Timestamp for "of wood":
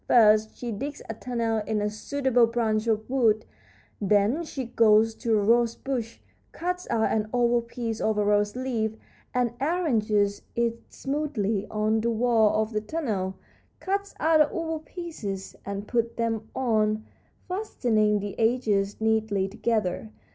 2.87-3.45